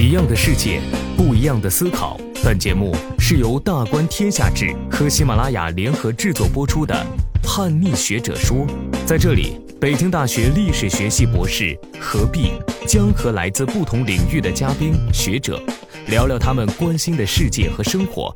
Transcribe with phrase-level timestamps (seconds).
[0.00, 0.80] 一样的世界，
[1.14, 2.18] 不一样的思考。
[2.42, 6.94] 本节目是由大观天下志和喜马拉雅联合制作播出的
[7.46, 8.56] 《叛逆学者说》。
[9.04, 12.52] 在这里，北京大学历史学系博士何必
[12.88, 15.62] 将和来自不同领域的嘉宾学者
[16.06, 18.32] 聊聊他们关心的世界和生活。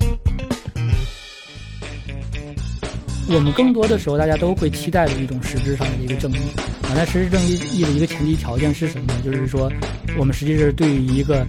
[3.29, 6.37] 我们更多的时候，大家都会期待的一种实质上的一个正义
[6.83, 6.93] 啊。
[6.95, 9.15] 那实质正义的一个前提条件是什么呢？
[9.25, 9.71] 就是说，
[10.19, 11.47] 我们实际是对于一个，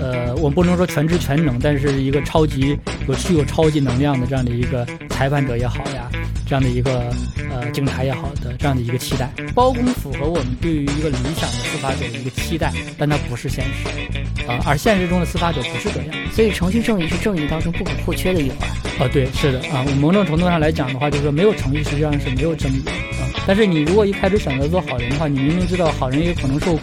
[0.00, 6.10] 呃，我们不能说全知全能，但是一个超级有具有超级能量的这样的一个裁判者也好呀，
[6.48, 7.12] 这样的一个
[7.50, 9.30] 呃警察也好的这样的一个期待。
[9.54, 14.58] 包公符合我们对于一个理想的司法者的一个期待，但它不是现实啊。
[14.64, 18.68] 而现实中的司法者不是这样，所以程序正义是正义当中不可或缺的一环。
[18.98, 23.28] 啊，对，是的啊，我某种程度上来讲的话，就是说没有程序实际上是没有正义的啊。
[23.46, 26.82] 但是你如果一开始选择做好人的话，你明明知道好人也可能受苦，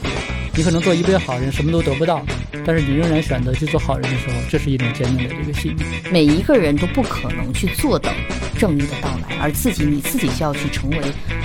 [0.58, 2.26] 你可能做一辈好人什么都得不到，
[2.66, 5.86] 但是你仍然选择去做好人的时候，这是一种坚定的这个信念。
[6.10, 8.14] 每一个人都不可能去坐等
[8.58, 10.98] 正义的到来，而自己你自己就要去成为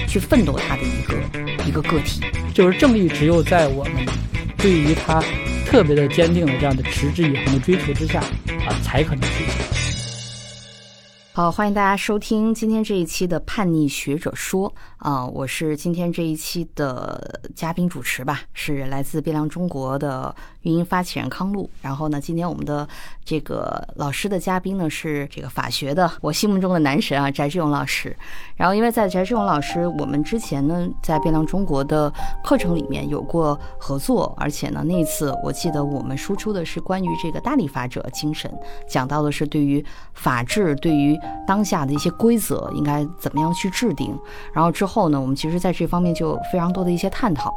[0.06, 1.14] 去奋斗他的一个
[1.66, 2.20] 一个个体。
[2.54, 3.94] 就是正义只有在我们
[4.56, 5.20] 对于他
[5.66, 9.80] 特别的坚定的这样的持之以恒的追求之下啊，才可能实现。
[11.32, 14.68] 好，欢迎大家收听今天这一期的《叛逆学者说》
[15.00, 21.70] 啊，我是今天这一期的嘉宾主持吧，是来自变量中国的运营发起人康路。
[21.80, 22.86] 然后呢，今天我们的
[23.24, 28.14] 这个老师的嘉宾呢是这个法学的我心目中的男神啊，翟志勇老师。
[28.56, 32.12] 然后因为在翟志勇老师，我们之前呢在变量中国的
[32.44, 38.52] 课程里面有过合作，而且呢那一次我记得我们输出的是关于这个大立法者精神，
[38.86, 44.14] 讲到的是对于法治，对于当下的一些规则应该怎么样去制定？
[44.52, 47.54] 然后之后后呢，我们其实在这方面就有非常多的一些探讨。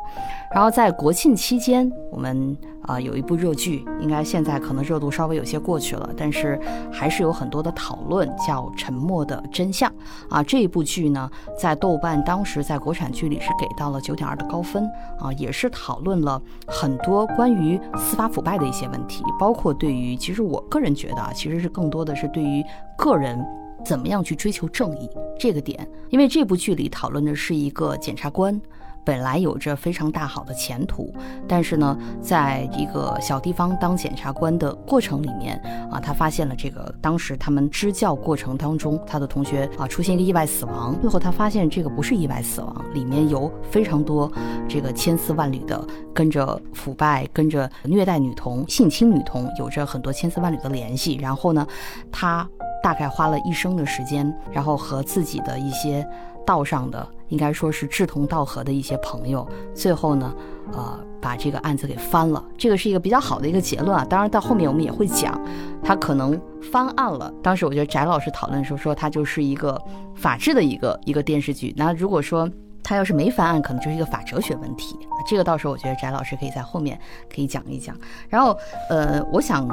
[0.53, 6.59] 然后在国庆期间，我们啊有一部热剧，应该现在可能热度稍微有些过去了，但是
[6.91, 9.89] 还是有很多的讨论，叫《沉默的真相》
[10.29, 10.43] 啊。
[10.43, 14.87] 这一部剧呢，在豆瓣当时在国产剧里是给到了九点二的高分
[15.19, 22.63] 啊，也是讨论了很多关于司法腐败的一些问题，包括对于其实我个人觉得啊，其实是更多的是对于
[22.95, 23.43] 个人。
[23.85, 25.87] 怎么样去追求正义这个点？
[26.09, 28.59] 因为这部剧里讨论的是一个检察官，
[29.05, 31.13] 本来有着非常大好的前途，
[31.47, 35.57] 但是呢，在一个小地方当检察官的过程里面
[35.91, 44.31] 啊，他发现了这个当时他们支教过程当中，他的同学啊出现一个意外死亡，最后他发现这个不是意外死亡，里面有非常多
[44.67, 51.15] 这个千丝万缕的跟着腐败、跟着虐待女童、性侵女童有着很多千丝万缕的联系。
[51.15, 51.67] 然后呢，
[52.11, 52.47] 他。
[52.81, 56.05] 大概花了一生的时间，然后和自己的一些
[56.45, 60.33] 道上的，应该说是志同道合的一些朋友，最后呢，
[60.71, 62.43] 呃，把这个案子给翻了。
[62.57, 64.05] 这个是一个比较好的一个结论啊。
[64.05, 65.39] 当然，到后面我们也会讲，
[65.83, 66.39] 他可能
[66.71, 67.33] 翻案了。
[67.41, 69.81] 当时我觉得翟老师讨论的时候说，他就是一个
[70.15, 71.73] 法治的一个一个电视剧。
[71.77, 72.49] 那如果说，
[72.93, 74.95] 他要是没翻案，可能就是一个法哲学问题。
[75.27, 77.97] 这个到时候我觉得翟老师可以在后面可以讲一讲。
[78.29, 78.55] 然后，
[78.87, 79.67] 呃，我想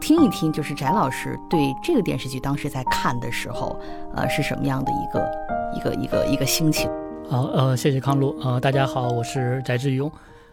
[0.00, 3.78] 听一听，就是翟老师对这个电视剧当时在看的时候，
[4.16, 5.30] 呃，是什么样的一个
[5.72, 6.90] 一个一个一个心情？
[7.30, 10.10] 好，呃，谢谢康路啊，大家好，我是翟志勇。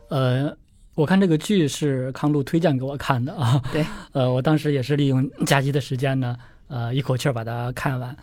[0.09, 0.55] 呃，
[0.93, 3.59] 我看这个剧是康路推荐给我看的啊。
[3.73, 3.83] 对。
[4.13, 8.15] 呃，我当时也是利用假期的时间呢，呃，一口气儿把它看完。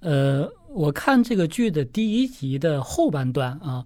[0.00, 0.46] 呃。
[0.76, 3.82] 我看这个剧的第一集的后半段啊，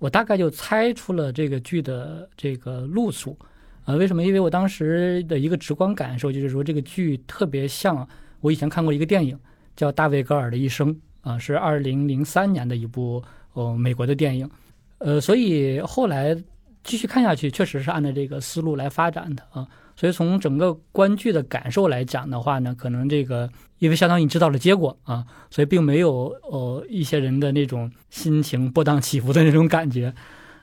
[0.00, 3.38] 我大概就猜出了这个剧的这个路数，
[3.84, 4.24] 啊，为什么？
[4.24, 8.06] 因为我当时的一个直观感受就是说，这个剧特别像
[8.40, 9.38] 我以前看过一个电影，
[9.76, 13.22] 叫《大卫·戈尔的一生》啊，是二零零三年的一部
[13.52, 14.50] 哦美国的电影，
[14.98, 16.36] 呃，所以后来
[16.82, 19.68] 继续看下去，确实是按照这个思路来发展的啊。
[19.94, 30.14] 所以从整个观剧的感受来讲的话呢，可能这个因为相当于你知道了结果啊，所以并没有呃一些人的那种心情波荡起伏的那种感觉。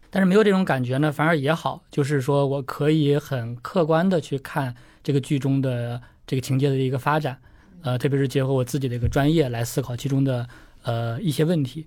[0.09, 4.73] 但是没有这种感觉呢，反而也好，就是说我可以很客观的去看
[5.03, 7.37] 这个剧中的这个情节的一个发展，
[7.84, 10.47] 呃，特别是结合我自己的一个专业来思考其中的
[10.84, 11.85] 呃一些问题。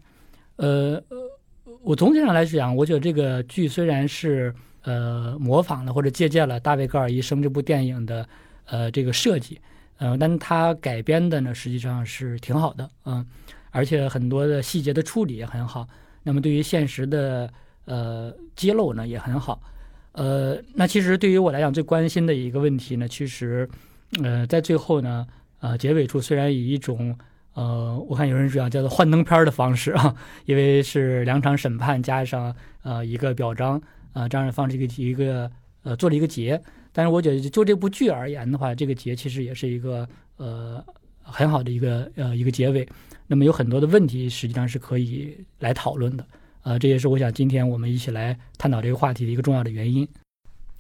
[0.57, 1.03] 呃，
[1.83, 4.55] 我总体上来讲，我觉得这个剧虽然是。
[4.83, 8.29] 呃，模仿了或者借鉴了《大卫·戈尔一生》这部电影的
[8.67, 9.61] 呃这个设计，
[9.99, 13.25] 呃，但他改编的呢实际上是挺好的，嗯，
[13.71, 15.87] 而且很多的细节的处理也很好。
[16.25, 17.49] 那么对于现实的
[17.85, 19.63] 呃揭露呢也很好，
[20.13, 23.69] 呃，那其实对于我来讲最关心的一个问题呢，其实
[24.23, 25.25] 呃在最后呢，
[25.61, 27.17] 呃结尾处虽然以一种
[27.55, 30.15] 呃我看有人讲叫做幻灯片的方式啊，
[30.45, 32.53] 因为是两场审判加上
[32.83, 33.81] 呃一个表彰。
[34.13, 35.51] 啊，这样放这个一个
[35.83, 36.61] 呃做了一个结。
[36.93, 40.85] 但是我觉得就这部剧而言的话，这个结其实也是一个呃
[41.23, 42.87] 很好的一个呃一个结尾。
[43.27, 46.27] 那么有很多的问题实际上是可以来讨论的。
[46.65, 50.07] 呃，这也是我想今天我们一起来探讨这个话题的一个重要的原因。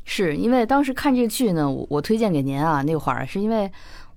[0.05, 3.70] 是因为当时看这个剧呢，我我推荐给您啊，那会儿是因为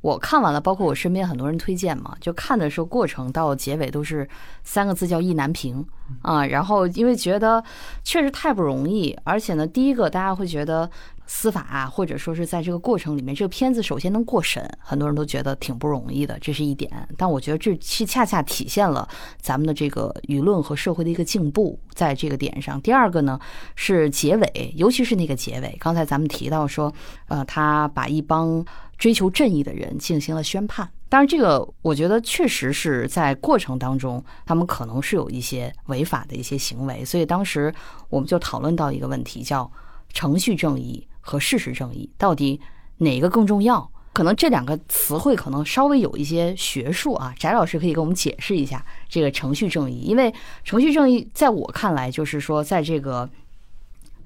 [0.06, 4.30] 我看完了，包括我身边很多人推荐嘛，就看的时候过程到结尾都是
[4.64, 5.84] 三个字叫意难平
[6.22, 6.46] 啊。
[6.46, 7.64] 然后因为觉得
[8.04, 10.88] 确实太不容易，而且呢，第一个大家会觉得。
[11.28, 16.92] 司法啊，或者说是在这个过程里面，这个片子首先能过审，很多人都觉得挺不容易的，这是一点。
[17.18, 19.08] 但我觉得这是恰恰体现了
[19.42, 22.80] 咱们的这个舆论和社会的一个进步，在这个点上。
[22.82, 23.40] 第二个呢
[23.76, 26.94] 是结尾，尤其是那个结尾，刚才咱们提到说，
[27.28, 28.64] 呃，他把一帮
[28.98, 30.90] 追求正义的人进行了宣判。
[31.08, 37.74] 当然，这个我觉得确实是在过程当中，他们可能是有一些违法的一些行为，所以当时
[38.10, 39.72] 我们就讨论到一个问题，叫
[40.14, 41.08] 程序正义。
[41.26, 42.62] 和事实正义到底
[43.00, 43.92] 哪个更重要？
[44.14, 47.34] 可能这两个词汇可能稍微有一些学术啊。
[47.38, 50.34] 翟老师可以给我们解释一下这个程序正义，因为
[50.64, 53.30] 程序正义在我看来就是说，在这个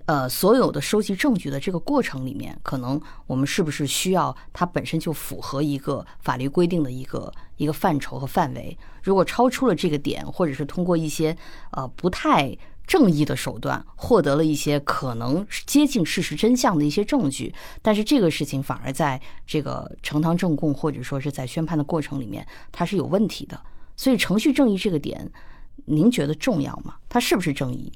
[0.06, 8.78] 呃所有的收集证据的这个过程里面，可能我们是不是需要它本身就符合一个法律规定的一个一个范畴和范围？
[9.02, 11.36] 如果超出了这个点，或者是通过一些
[11.72, 12.56] 呃不太。
[12.90, 17.54] 正义的手段获得了一些可能接近事实真相的一些证据，
[17.84, 23.62] 但是这个事情反而在这个呈堂证供或者说是在宣判的过程里面，它是有问题的。
[23.96, 25.32] 所以程序正义这个点，
[25.86, 26.96] 您觉得重要吗？
[27.08, 27.92] 它是不是正义？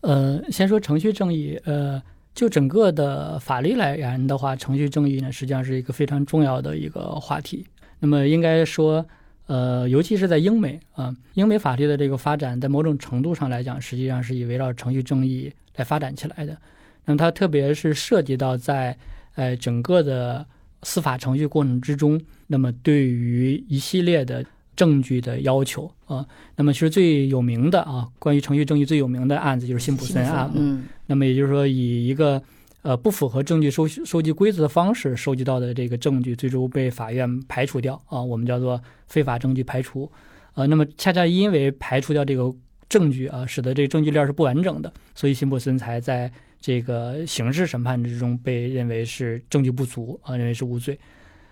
[0.00, 2.02] 呃，先说程序正义，呃，
[2.34, 7.66] 就整个的法律来言的话，程序正义呢，实际上是一个非常重要的一个话题。
[7.98, 9.06] 那么应该说。
[9.46, 16.56] 呃，尤其是在英美啊，英美法律的这个发展，在某种程度上来讲，实际上是以围绕程序正义来发展起来的。
[17.04, 18.96] 那么它特别是涉及到在
[19.34, 20.46] 呃整个的
[20.82, 24.44] 司法程序过程之中，那么对于一系列的
[24.76, 26.24] 证据的要求啊，
[26.56, 30.50] 那么其实最有名的啊，关于程序正义最有名的案子就是辛普森案。
[30.54, 32.40] 嗯，那么也就是说以一个。
[32.82, 40.10] 呃，不符合证据收收集规则的方式收集到的这个证据，最终被法院排除掉啊，我们叫做非法证据排除。
[40.54, 42.50] 呃，那么恰恰因为排除掉这个
[42.88, 50.98] 证据啊，使得这个证据链是不完整的，所以辛普森才在这个刑事审判之中被认为是证据不足啊，认为是无罪。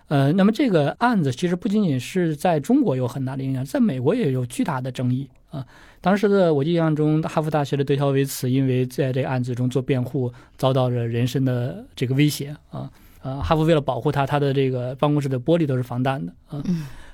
[0.09, 5.67] 呃，那么这个案子其实不仅仅是在中国有很大的影响，在美国也有巨大的争议啊。
[6.01, 12.91] 当时的我印象中，哈佛大学的德乔维茨因为在这个案子中做辩护，遭到了人身的这个威胁啊。
[13.23, 16.63] 呃，哈佛为了保护他，他的这个办公室的玻璃都是防弹的啊。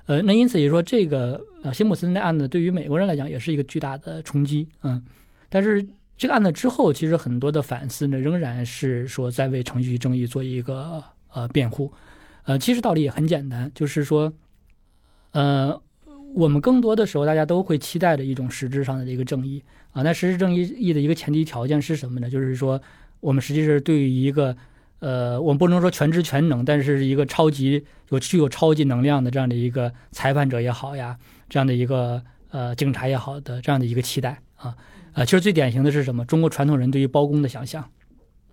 [0.07, 5.03] 呃，那因此也说这个呃辛普森的案子对于美国人来讲也是一个巨大的冲击嗯。
[5.49, 5.85] 但是
[6.19, 11.03] 这个案子之后，其实很多的反思呢，仍然是说在为程序正义做一个
[11.33, 11.91] 呃辩护。
[12.45, 14.31] 呃，其实道理也很简单，就是说，
[15.33, 15.81] 呃，
[16.35, 20.03] 我们更多的时候大家都会期待的一种实质上的一个正义啊。
[20.03, 22.29] 那实质正义义的一个前提条件是什么呢？
[22.29, 22.81] 就是说，
[23.21, 24.57] 我们实际是对于一个，
[24.99, 31.17] 呃，我们不能说全知全能，但是一个超级有具有超级能量的这样的一个裁判者也好呀，
[31.49, 34.75] 这样的一个呃警察也好的这样的一个期待啊。
[35.13, 36.25] 啊，其实最典型的是什么？
[36.25, 37.89] 中国传统人对于包公的想象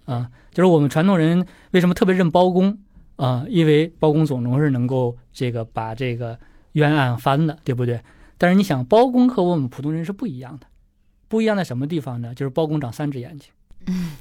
[0.05, 2.77] 啊，就是我们传统人为什么特别认包公？
[3.15, 6.37] 啊，因为包公总总是能够这个把这个
[6.73, 8.01] 冤案翻的，对不对？
[8.37, 10.67] 但是你想，包公和我们普通人是不一样的，
[11.27, 12.33] 不一样在什么地方呢？
[12.33, 13.51] 就是包公长三只眼睛，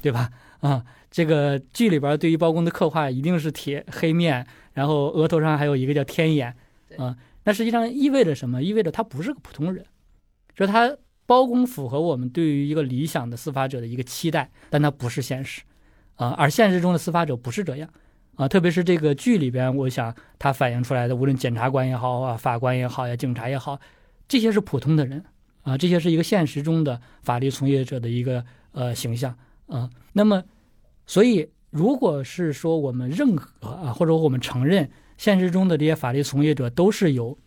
[0.01, 0.29] 对吧？
[0.59, 6.55] 啊，这个剧里边对于包公的刻画一定是铁 黑面，然后额头上还有一个叫天眼，
[6.97, 8.61] 啊，那实际上意味着什么？
[8.61, 9.83] 意味着他不是个普通人，
[10.55, 15.61] 说他包公符合我们对于一个理想的司法者的一个期待，但他不是现实，
[16.15, 17.89] 啊，而现实中的司法者不是这样。
[18.41, 23.79] 啊，特别是这个剧里边，我想它反映出来的，无论检察官也好啊，法官也好呀，警察也好，
[24.27, 25.23] 这些是普通的人
[25.61, 29.87] 啊，这些是一个现实中的法律从业者的一个呃形象啊。
[30.13, 30.43] 那么，
[31.05, 37.37] 所以如果是说我们认可啊，或者我们承认现实中的这些法律从业者都是有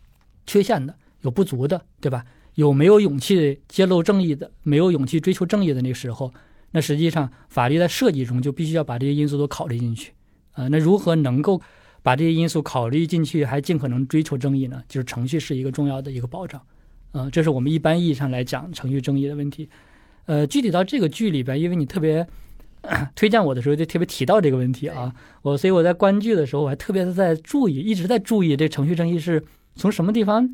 [0.47, 2.25] 缺陷的、有不足的，对吧？
[2.55, 6.33] 有没有勇气揭露正义的，没有勇气追求正义的那时候，
[6.71, 10.13] 那实际上法律在设计中就必须要把这些因素都考虑进去。
[10.55, 11.61] 啊，那如何能够
[12.03, 14.83] 把这些因素考虑进去，还尽可能追求正义呢？
[14.89, 16.61] 就是程序是一个重要的一个保障，
[17.13, 19.69] 呃，这是我们一般意义上来讲程序正义的问题。
[20.27, 22.27] 呃，具体到这个剧里边，因为你特别
[23.17, 29.43] 推荐我的时候，就特别提到这个问题啊，我所以我在观剧的时候，我还特别的在注意，一直在注意这程序正义是
[29.75, 30.49] 从什么地方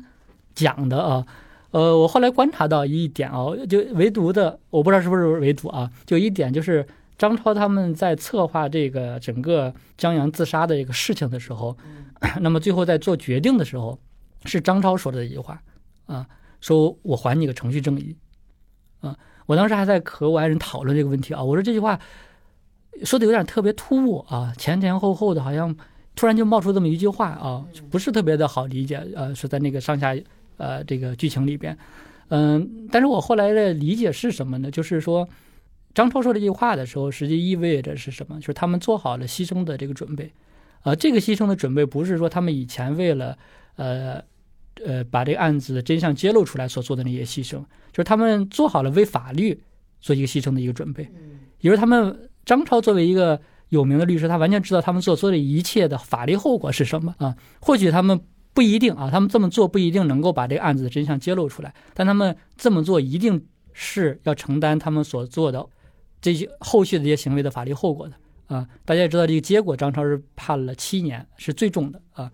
[0.55, 1.25] 讲的啊。
[1.71, 6.87] 呃，我后来观察到一点啊，就唯独的，我不知道是不是唯独啊，就一点就是。
[7.21, 11.77] 张超他们在策划这个整个江阳自杀的这个事情的时候，
[12.41, 13.99] 那么最后在做决定的时候，
[14.45, 15.61] 是张超说的这句话
[16.07, 16.25] 啊，
[16.61, 18.17] 说我还你个程序正义
[19.01, 19.15] 啊。
[19.45, 21.99] 我当时还在和我爱人讨论这个问题啊，我说这句话
[23.03, 25.75] 说的有点特别突兀啊，前前后后的，好像
[26.15, 28.97] 突然就冒出这么一句话啊，不是特别的好理解。
[29.15, 30.15] 呃，是在那个上下
[30.57, 31.77] 呃这个剧情里边，
[32.29, 34.71] 嗯，但是我后来的理解是什么呢？
[34.71, 35.29] 就是说。
[35.93, 38.39] 张超说这句话的时候，实际意味着是什么？
[38.39, 40.31] 就是他们做好了牺牲的这个准备，
[40.83, 43.37] 啊，这个牺牲的准备不是说他们以前为了，
[43.75, 44.23] 呃，
[44.85, 47.59] 呃，把这个案子的真相揭露出来所做的那些牺牲，
[47.91, 49.61] 就是他们做好了为法律
[49.99, 51.03] 做一个牺牲的一个准备。
[51.59, 57.35] 也就是他们张超作为一个有名的律师，他完全知道他们所做的一切的法律后果是什么啊。
[57.59, 58.19] 或许他们
[58.53, 65.65] 不一定啊，他们这么做不一定能够把这个案子的真相揭露出来，但他们这么做一定是要承担他们所做的。
[66.21, 68.13] 这些后续的这些行为的法律后果的
[68.55, 72.31] 啊，大家也知道这个结果，张超是判了七年，是最重的啊。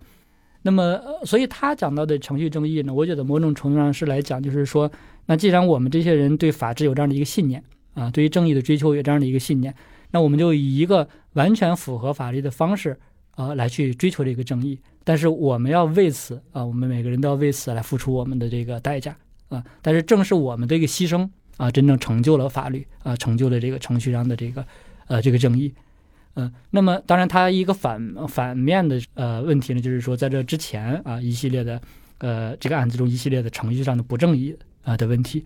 [0.62, 4.90] 那么，所以他讲到的程序正义呢，我觉得某种程度上是来讲，就是说，
[5.26, 7.62] 那既然我们这些人对法治有这样的一个信念
[7.94, 9.72] 啊，对于正义的追求有这样的一个信念，
[10.10, 12.98] 那我们就以一个完全符合法律的方式
[13.36, 14.78] 啊来去追求这个正义。
[15.04, 19.16] 但是我们要为此啊，我们每个人都要为此来付出我们的这个代价
[19.48, 19.64] 啊。
[19.80, 21.30] 但是正是我们的一个牺牲。
[21.58, 24.64] 啊，真正成就了法律啊，成就了这个程序上的这个，
[25.08, 25.74] 呃，这个正义，
[26.34, 31.80] 嗯，那么当然，它一个反反面的呃问题呢，就是说在这之前啊，一系列的
[32.18, 35.44] 呃这个案子中一系列的程序上的不正义啊的问题，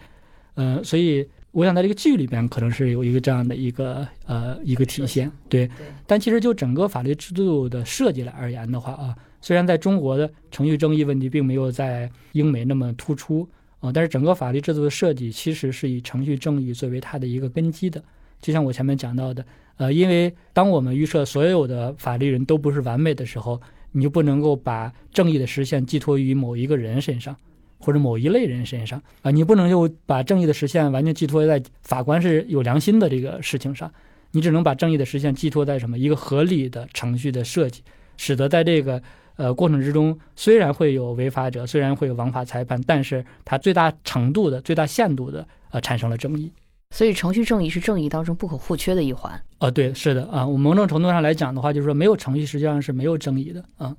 [0.55, 5.71] 呃，所以我想在这个剧里边可能是有一个这样的一个呃一个体现，对，
[6.07, 13.49] 但其实就整个法律制度的设计来而言的话啊，虽然在中国的程序正义问题并没有在英美那么突出。
[13.83, 18.03] 啊，但是整个法律制度的设计其实是以程序正义作为它的一个根基的。
[18.41, 19.45] 就像我前面讲到的，
[19.77, 23.61] 呃，因为当我们预设所有的法律人都不是完美的时候，
[23.91, 27.37] 你就不能够把正义的实现寄托于某一个人身上，
[27.81, 33.93] 或者某一类人身上啊，你不能就把正义的实现完全寄托在法官是有良心的这个事情上，
[34.31, 37.83] 你只能把正义的实现寄托在什么一个合理的程序的设计，
[38.17, 39.03] 使得在这个。
[39.43, 46.53] 呃，过程之中虽然会有违法者，虽然会有枉法裁判，但是它最大程度的、最大限度的呃产生了争议。
[46.91, 49.33] 所以，程序正义是正义当中不可或缺的一环。
[49.59, 53.97] 啊，对，是的啊，我某种程度上来讲的话，就是说没有程序实际上是没有正义的啊。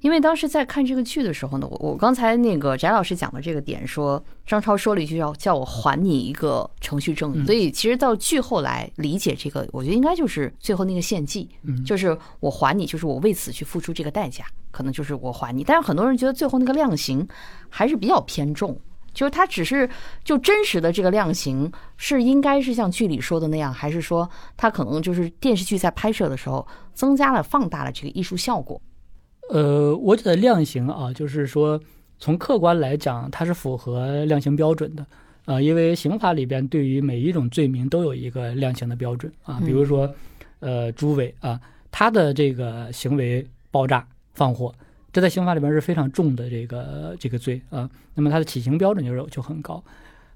[0.00, 11.48] 因为当时在看这个剧的时候呢，我我刚才那个翟老师讲的这个点，说张超说了一句要叫我还你一个程序正义，所以其实到剧后来理解这个，我觉得应该就是最后那个献祭，
[11.84, 15.62] 就是我还你，就是我为此去付出这个代价，可能就是我还你。
[15.62, 17.26] 但是很多人觉得最后那个量刑
[17.68, 18.80] 还是比较偏重，
[19.12, 19.88] 就是他只是
[20.24, 28.80] 就真实的这个量刑是应该是像剧里说的那样，还是说他可能就是电视剧在拍摄的时候增加了放大了这个艺术效果。
[29.50, 31.80] 呃，我觉得量刑啊，就是说
[32.20, 35.04] 从客观来讲，它是符合量刑标准的
[35.44, 40.08] 啊，因为刑法里边对于每一种罪名都有一个量刑的标准啊，比如说，
[40.60, 44.72] 呃，朱伟啊，他的这个行为爆炸放火，
[45.12, 49.82] 这在刑法里边是非常重的这个这个罪啊，那么他的起刑标准就是就很高，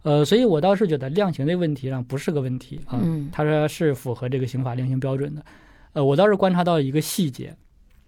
[0.03, 5.45] 呃，所以我倒是觉得量刑这问题上不是个问题啊，他说是符合这个刑法量刑标准的，
[5.93, 7.55] 呃，我倒是观察到一个细节。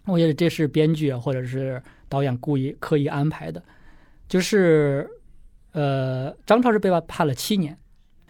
[0.06, 3.62] 我觉得这是编剧或者是导演故意刻意安排的，
[4.28, 5.10] 就是，
[5.72, 7.76] 呃，张超是被判了七年，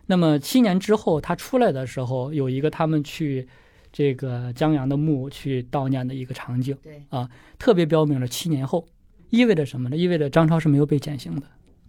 [0.07, 3.47] 那么七年之后他出来的时候，有一个他们去
[3.93, 7.29] 这个江阳的墓去悼念的一个场景，对，啊，
[7.59, 8.87] 特别标明了七年后，
[9.29, 9.97] 意味着什么呢？
[9.97, 11.47] 意味着张超是没有被减刑的，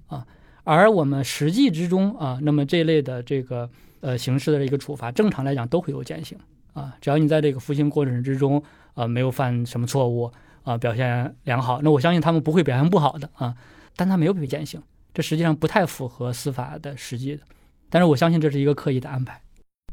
[0.08, 0.28] 啊，
[0.64, 3.70] 而我们实际之中啊，那么这类的这个
[4.02, 6.38] 呃刑事的一个处罚，正常来讲都会有减刑。
[6.78, 8.62] 啊，只要你在这个服刑过程之中，
[8.94, 10.32] 啊，没有犯什么错误，
[10.64, 13.56] 啊，表现良好，那我相信他们不会表现不好的啊。
[13.96, 14.80] 但他没有被减刑，
[15.12, 17.42] 这实际上不太符合司法的实际的。
[17.90, 19.42] 但是我相信这是一个刻意的安排。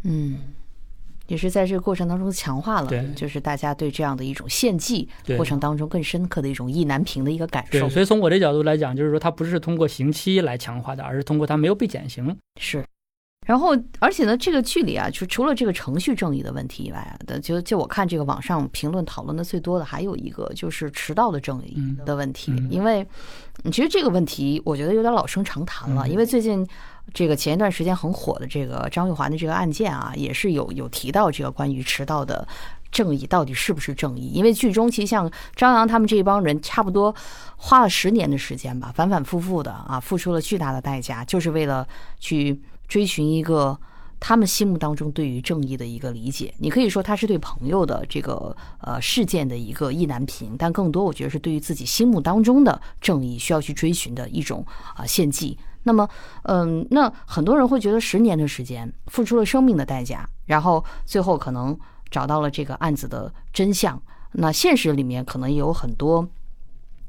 [0.03, 0.37] 嗯，
[1.26, 7.88] 也是在这个过程当中强化了，对，就是大家对这样的一种献祭过程当中更深刻的一种意难平的一个感受。
[7.88, 12.37] 所以从我这角度来讲，就是说他不是通过刑期来强化的，而是通过他没有被减刑。
[12.61, 12.85] 是。
[13.44, 22.52] 然后，而且呢，这个剧里啊，就除了这个程序正义的问题以外的，就就我看这个网上评论讨论的最多的，还有一个就是迟到的正义的问题。
[22.70, 23.06] 因为，
[23.70, 26.08] 其实这个问题我觉得有点老生常谈了。
[26.08, 26.66] 因为最近
[27.12, 32.48] 这个前一段时间很火的这个张玉环的这个案件啊，也是有有提到这个关于迟到的
[32.90, 34.28] 正义到底是不是正义。
[34.28, 37.14] 因为剧中其实像张扬他们这一帮人，差不多
[37.56, 41.86] 花了十年的时间吧，反反复复的啊，付出了巨大的代价，就是为了
[42.18, 42.58] 去。
[42.88, 43.79] 追寻一个
[44.21, 46.55] 他们心目当中对于正义的一个理解。
[46.59, 54.64] 你可以说他是对朋友的这个呃事件的一个意难平，但更多我觉得是对于自己心目当中的正义需要去追寻的一种
[54.97, 55.59] 啊献祭。
[55.83, 56.09] 那么，
[56.45, 61.79] 嗯，那很多人会觉得十年的时间付出了生命的代价，然后最后可能
[62.11, 64.00] 找到了这个案子的真相。
[64.33, 66.26] 那现实里面可能也有很多。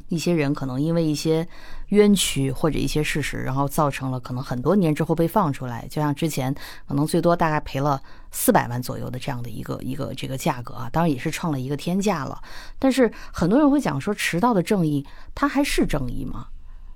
[0.08, 1.48] 一些人可能因为一些
[1.90, 6.54] 冤屈或者一些事实，然后造成了可能很多年之后被放出来，就像之前
[6.88, 12.42] 可能最多大概赔了四百万左右的这样的一个一个这个价格啊，当然也是创了一个天价了。
[12.78, 16.48] 但是很多人会讲说，迟到的正义它还是正义吗？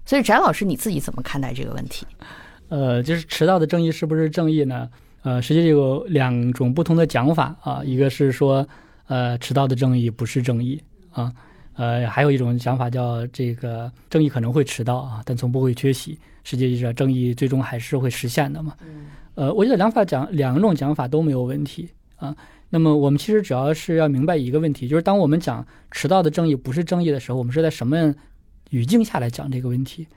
[0.06, 2.06] 所以翟老师你自己怎么看待这个问题？
[2.70, 4.90] 呃，就是迟到的正义是不是正义呢？
[5.24, 8.68] 呃，实际有两种不同的讲法啊，一个是说，
[9.08, 11.34] 呃，迟到的正义不是正义啊。
[12.10, 16.20] 还有一种想法叫这个正义可能会迟到啊，但从不会缺席。
[16.44, 18.76] 实际上，正义最终还是会实现的嘛。
[19.36, 22.36] 呃，我觉得两法讲两种讲法都没有问题啊。
[22.70, 28.14] 那么我们其实主要是要明白一个问题，就是当我们讲迟到的正义不是正义的时候，我们是在什么
[28.72, 30.08] 语境下来讲这个问题？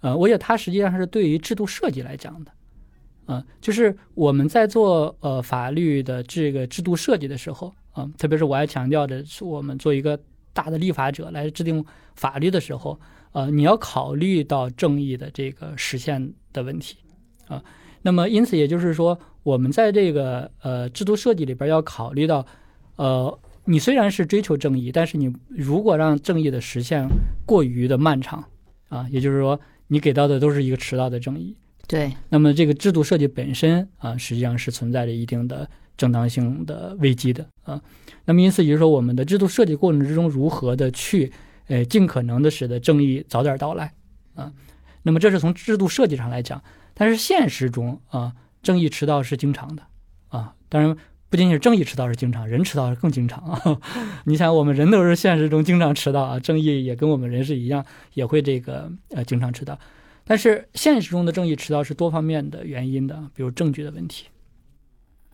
[0.00, 2.50] 呃，我觉得它实际上是对于制度设计来讲的。
[3.26, 10.18] 啊，就是我们在做呃法律的这个制度设计的时候啊，特别是我还强调的是，我们做一个。
[10.56, 11.84] 大的立法者来制定
[12.14, 12.98] 法律的时候，
[13.32, 16.96] 呃，你要考虑到正义的这个实现的问题，
[17.46, 17.62] 啊，
[18.00, 22.46] 那么因此也就是说，我们在这个呃制度设计里边要考虑到，
[22.96, 27.06] 呃，你虽然是追求正义，但是你如果让正义的实现
[27.44, 28.42] 过于的漫长，
[28.88, 31.54] 啊，也就是说，你给到的都是一个迟到的正义，
[31.86, 37.80] 对，那么这个制度设计本身啊，实际上是存在着一定的正当性的危机的，啊。
[38.24, 41.32] 那么，因此也就是说，我们的制度设计过程之中，如何的去，
[41.68, 43.92] 呃，尽可能的使得正义早点到来，
[44.34, 44.52] 啊，
[45.02, 46.62] 那么这是从制度设计上来讲。
[46.94, 49.82] 但是现实中啊，正义迟到是经常的，
[50.28, 50.96] 啊，当然
[51.28, 53.80] 不仅仅是正义迟到是经常，人迟到是更经常啊。
[54.24, 59.78] 你想，我们人都是现实中经常迟到啊，正义也跟我们人是一样，也会这个呃经常迟到。
[60.24, 64.26] 但是现实中的正义迟到是多方面的原因的，比如证据的问题，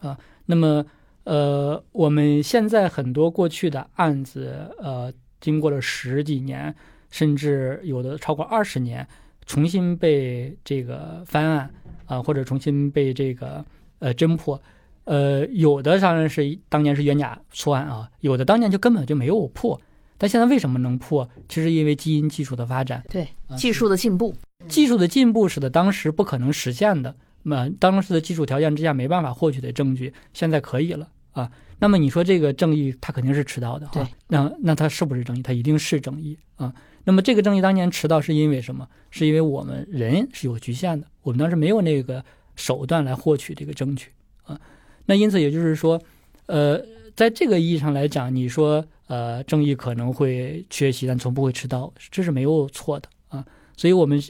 [0.00, 0.84] 啊，那么。
[1.24, 6.74] 呃，我们现在很多过去的案子，呃，经过了十几年，
[7.10, 9.06] 甚至有的超过二十年，
[9.46, 11.70] 重新被这个翻案
[12.06, 13.64] 啊，或者重新被这个
[14.00, 14.60] 呃侦破，
[15.04, 19.80] 呃，有的当然是当年是冤假错案啊，有的当年就根本就没有破，
[20.18, 21.30] 但现在为什么能破？
[21.48, 24.34] 其实因为基因技术的发展，对技术的进步，
[24.66, 27.14] 技术的进步使得当时不可能实现的。
[27.44, 31.50] 那当时的基础条件之下没办法获取的证据，现在可以了啊。
[31.78, 34.06] 那么你说这个正义，它肯定是迟到的，对。
[34.28, 35.42] 那那它是不是正义？
[35.42, 36.72] 它一定是正义啊。
[37.04, 38.88] 那么这个正义当年迟到是因为什么？
[39.10, 42.24] 是因为我们人是有局限的，我们当时没有那个
[42.54, 44.10] 手段来获取这个证据
[44.44, 44.60] 啊。
[45.06, 46.00] 那因此也就是说，
[46.46, 46.80] 呃，
[47.16, 53.44] 在这个意义上来讲，你说呃正义可能会缺席，但从不会迟到，这是没有错的啊。
[53.76, 54.22] 所以我们。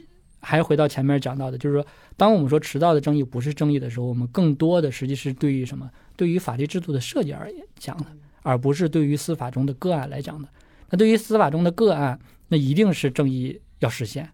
[0.45, 5.89] 还回到前面讲到的，就是说，当我们说迟到的争议不是争议的时候，我们更多的实际是对于什么？
[6.17, 8.05] 对于法律制度的设计而言讲的，
[8.41, 10.47] 而不是对于司法中的个案来讲的。
[10.89, 14.29] 那对于司法中的个案，那一定是正义要实现，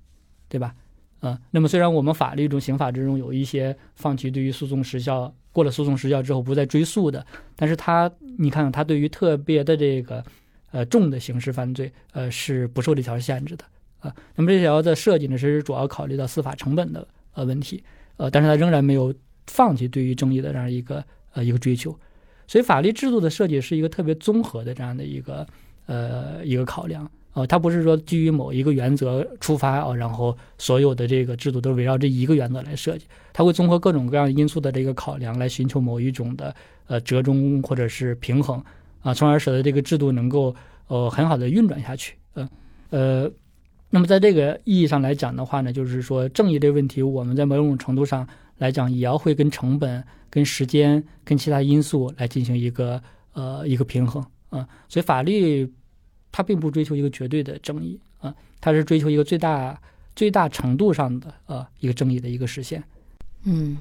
[0.50, 0.76] 对吧？
[1.22, 10.24] 嗯，那么虽然我们法律中、刑法之中有一些放弃对于诉讼时效过了诉讼时效之后不再追诉的，但是它，你看，它对于特别的这个
[10.72, 13.64] 呃重的刑事犯罪，呃是不受这条限制的。
[14.00, 17.84] 啊，那么这条的设计呢，是主要考虑到司法成本的呃问题，
[18.16, 19.14] 呃，但是它仍然没有
[19.48, 21.94] 放弃对于正义的这样一个呃一个追求，
[22.48, 25.46] 所以法律制度的设计是一个特别综合的这样的一个
[25.86, 36.56] 呃一个考量，呃，它不是说基于某一个原则出发啊，然后所有的这个制度都围绕这一个原则来设计，它会综合各种各样因素的这个考量来寻求某一种的
[36.88, 38.64] 呃折中或者是平衡
[39.02, 40.56] 啊，从而使得这个制度能够
[40.88, 42.50] 呃很好的运转下去，嗯
[42.92, 43.32] 呃。
[43.92, 48.28] 那么，在这个意义上来讲的话呢，就是说正义这个问题，我们在某种程度上
[48.60, 53.02] 来讲，也要会跟成本、跟时间、跟其他因素来进行一个
[53.34, 54.68] 呃一个平衡啊。
[54.88, 55.74] 所以，法律
[56.32, 59.76] 它并不追求一个绝对的正义啊，它是追求一个最大
[60.16, 62.84] 最大程度上的呃一个正义的一个实现。
[63.46, 63.76] 嗯，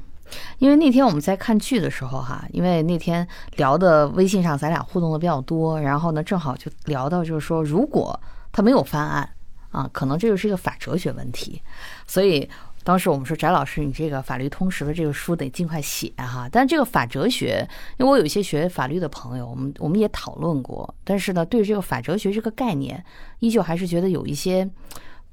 [0.58, 8.18] 因为那天我们在看剧的时候哈，因为那天聊的微信上咱俩互动的比较多，然后呢，正好就聊到就是说，如果
[8.50, 9.28] 他没有翻案。
[9.70, 11.60] 啊，可能这就是一个法哲学问题，
[12.06, 12.48] 所以
[12.84, 16.48] 当时我们说，翟老师，你这个法律通识的这个书得尽快写哈。
[16.50, 23.04] 但这个法哲学，因为我有一些学法律的朋友，我们我们也讨论过，但是呢，对这个法哲学这个概念，
[23.40, 24.66] 依旧还是觉得有一些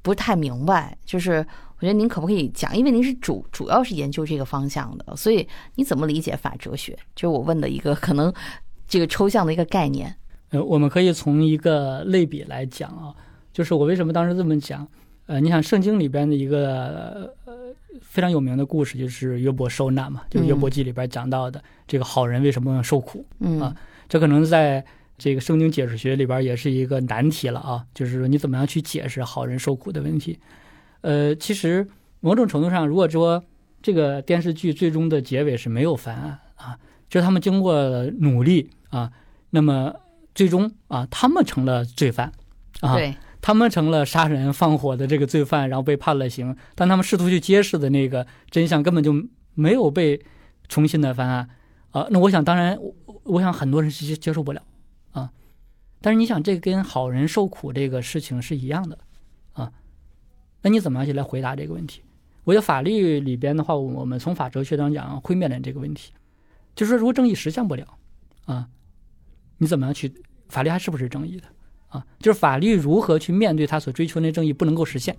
[0.01, 0.97] 不太明白。
[1.05, 1.45] 就是
[1.77, 2.75] 我觉得您可不可以讲？
[2.75, 6.97] 因为您是主主要是研究这个方向的，所以你怎么理解法哲学？
[7.15, 8.33] 就是我问的一个可能
[8.85, 10.13] 这个抽象的一个概念。
[10.49, 13.15] 呃，我们可以从一个类比来讲啊，
[13.55, 14.85] 就是我为什么当时这么讲？
[15.27, 17.53] 呃，你想圣经里边的一个呃
[18.01, 23.25] 非常有名的故事，就是约伯受难嘛，就是约伯记里边讲到的这个好人为什么受苦？
[23.39, 23.73] 嗯啊，
[24.09, 24.83] 这可能在
[25.17, 30.37] 这个圣经解释学里边也是一个难题了啊，就是说你怎么样去解释好人受苦的问题？
[30.99, 31.87] 呃，其实
[32.19, 33.41] 某种程度上，如果说
[33.81, 39.09] 这个电视剧最终的结尾是没有翻案啊，就是他们经过努力啊，
[39.51, 39.93] 那么
[40.33, 42.31] 最终啊，他们成了罪犯
[42.81, 43.15] 啊，对，
[43.45, 49.13] 他们成了杀人放火的这个罪犯，然后被判了刑，但他们试图去揭示的那个真相根本就
[49.53, 50.19] 没有被
[50.67, 51.47] 重新的翻案
[51.91, 52.07] 啊。
[52.09, 52.75] 那我想，当然，
[53.21, 54.63] 我想很多人是接接受不了
[55.11, 55.29] 啊。
[56.01, 58.97] 但是你想，这跟好人受苦这个事情是一样的
[59.53, 59.71] 啊。
[60.63, 62.01] 那你怎么样去来回答这个问题？
[62.45, 66.11] 我觉得法律里边的话，我们从法哲学上讲会面临这个问题，
[66.75, 67.85] 就是说，如果正义实现不了
[68.45, 68.67] 啊，
[69.59, 70.11] 你怎么样去
[70.49, 71.43] 法律还是不是正义的？
[71.95, 75.15] 啊，就是法律如何去面对他所追求的正义不能够实现，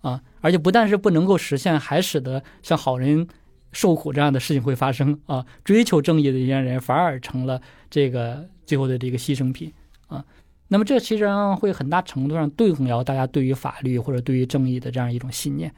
[0.00, 3.28] 啊，而且不但是不能够实现，还使得像好人
[3.72, 5.44] 受苦这样的事情会发生啊。
[5.64, 9.70] 追求正义的一些人反而成了这个最后的这个牺牲品
[10.06, 10.24] 啊。
[10.68, 15.74] 那么这其实上会很大程度上动摇大家对于法律或者对于正义的这样一种信念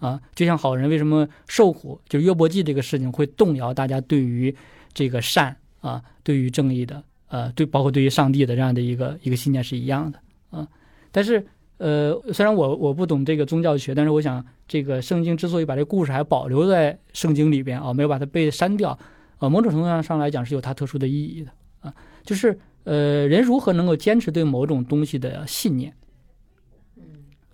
[0.00, 0.20] 啊。
[0.34, 4.54] 就像好人为什么受苦，就约伯记这个事情会动摇大家对于
[4.92, 7.02] 这个善啊，对于正义的。
[7.30, 10.18] 呃，对，包括对于上帝的这样的一个一个信念是一样的
[10.50, 10.68] 啊。
[11.12, 11.44] 但是，
[11.78, 18.98] 呃，虽然我我不懂这个宗教学，但是我想，这个圣经之所以把这个故事还保留在圣经里边啊，没有把它被删掉，
[19.38, 21.94] 呃，某种程度上上来讲是有它特殊的意义的啊。
[22.24, 25.94] 就是呃，人如何能够坚持对某种东西的信念？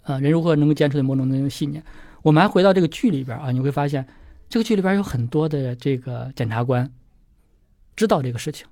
[0.03, 1.83] 啊，人如何能够坚持对某种东西的信念？
[2.23, 4.07] 我们还回到这个剧里边啊，你会发现
[4.49, 6.91] 这个剧里边有很多的这个检察官
[7.95, 8.67] 知道这个事情，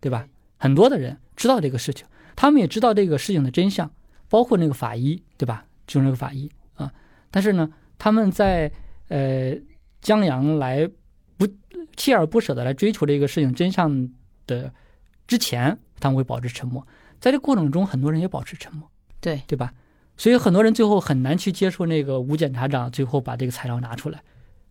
[0.00, 0.26] 对吧？
[0.58, 3.90] 很多的人知道这个事情，他们也知道这个事情的真相，
[4.28, 5.64] 包括那个法医，对吧？
[5.86, 6.92] 就是那个法医啊。
[7.30, 8.70] 但是呢，他们在
[9.08, 9.54] 呃
[10.00, 10.88] 江阳来
[11.36, 11.46] 不
[11.96, 14.08] 锲而不舍的来追求这个事情真相
[14.46, 14.72] 的
[15.26, 16.86] 之前，他们会保持沉默。
[17.20, 18.90] 在这过程中，很多人也保持沉默，
[19.20, 19.72] 对对吧？
[20.16, 24.20] 所以很多人最后很难去接受那个吴检察长最后把这个材料拿出来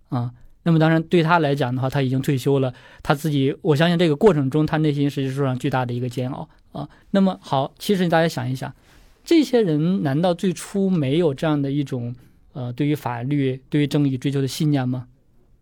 [0.09, 0.33] 啊。
[0.67, 2.73] 那么当然，对他来讲的话，他已经退休了。
[3.01, 6.89] 他自己，我相信这个过程中，他内心实际上巨大的一个煎熬啊。
[7.11, 8.75] 那么好，其实大家想一想，
[9.23, 12.13] 这些人难道最初没有这样的一种
[12.51, 15.07] 呃对于法律、对于正义追求的信念吗？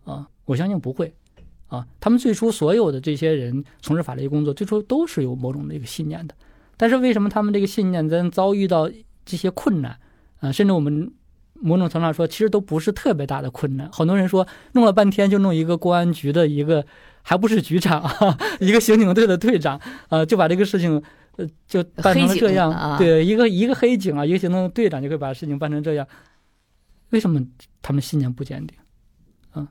[0.06, 1.14] 啊，我相信不会
[1.68, 1.86] 啊。
[2.00, 6.34] 他们最初所有的这些人从事法律工作，最初都是有某种的一个信念的。
[6.78, 8.90] 但是为什么他们这个信念在遭遇到
[9.24, 10.00] 这些困难
[10.40, 11.14] 啊，甚至我们。
[11.66, 13.90] 某种程度上说，其实都不是特别大的困难。
[13.92, 16.86] 很多人说，弄了半天就弄一个公安局的一个，
[17.24, 21.02] 还不是局长啊， 一个刑警队的队长，呃，就把这个事情，
[21.38, 22.98] 呃，就办成了这样。
[22.98, 26.08] 对，一个一个黑警啊，一个行动队长就可以把事情办成这样。
[27.10, 27.42] 为什么
[27.82, 28.78] 他们信念不坚定？
[29.52, 29.68] 啊，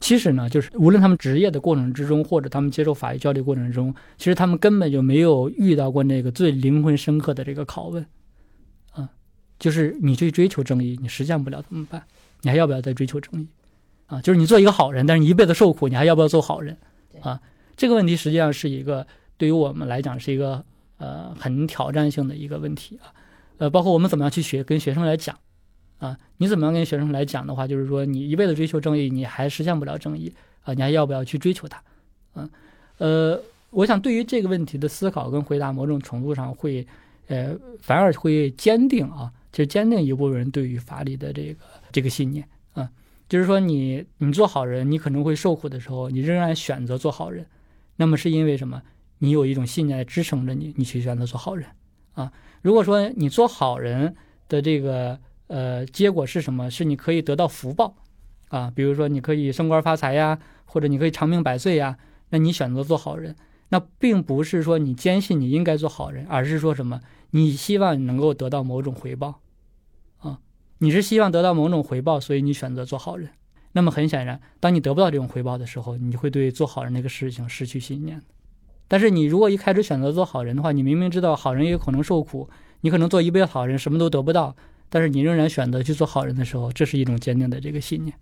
[0.00, 8.04] 其实呢，就是无论他们职业的过程之中，或者他们接受法律教育过程中，其实他们根本就没有遇到过那个最灵魂深刻的这个拷问。
[9.58, 12.02] 就是你去追求正义，你实现不了怎么办？
[12.42, 13.46] 你还要不要再追求正义？
[14.06, 16.76] 啊，就是你做一个好人，但是你一辈子受苦，你还要不要做好人？
[17.22, 17.40] 啊，
[17.76, 19.06] 这个问题实际上是一个
[19.38, 20.62] 对于我们来讲是一个
[20.98, 23.08] 呃很挑战性的一个问题啊。
[23.56, 25.38] 呃，包括我们怎么样去学跟学生来讲
[25.98, 26.18] 啊？
[26.36, 30.30] 你怎么样跟学生来讲的话，就是说你一辈子追求正义，你还实现不了正义
[30.64, 30.74] 啊？
[30.74, 31.82] 你还要不要去追求它？
[32.34, 32.50] 嗯，
[32.98, 33.40] 呃，
[33.70, 36.86] 我想对于这个问题的思考跟回答，某种程度上会
[37.28, 39.32] 呃反而会坚定啊。
[39.54, 42.90] 就坚定一部分人对于法理的这个这个信念啊，
[43.28, 47.46] 就是说你你做好人，你可能会受苦的时候，你仍然选择做好人，
[47.94, 48.82] 那么是因为什么？
[49.18, 51.68] 你有一种信念支撑着你，你去选择做好人
[52.14, 52.32] 啊。
[52.62, 54.16] 如果说你做好人
[54.48, 56.68] 的这个呃结果是什么？
[56.68, 57.94] 是你可以得到福报
[58.48, 61.96] 啊，比如说你可以升官发财呀，或者你可以长命百岁呀，
[62.30, 63.36] 那你选择做好人，
[63.68, 67.00] 那并不是说你坚信你应该做好人，而是说什么？
[67.30, 69.40] 你希望能够得到某种回报。
[70.84, 73.30] 你是希望得到某种回报，所以你选择做好人。
[73.72, 78.20] 那么很显然，当你得不到这种回报的时候，你会对做好人这个事情失去信念。
[78.86, 82.50] 但是你如果一开始选择做好人的话，你明明知道好人也有可能受苦，
[82.82, 84.54] 你可能做一辈子好人什么都得不到，
[84.90, 88.14] 但是你仍然选择去做好人的时候，这是一种坚定的这个信念。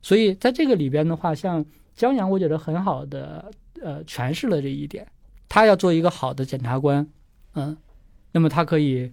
[0.00, 1.62] 所以在这个里边的话，像
[1.94, 5.06] 江阳，我觉得很好的呃诠释了这一点。
[5.50, 7.06] 他要做一个好的检察官，
[7.52, 7.76] 嗯，
[8.32, 9.12] 那么他可以